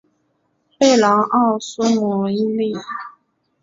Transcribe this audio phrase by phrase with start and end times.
[0.79, 2.73] 贝朗奥苏普伊利。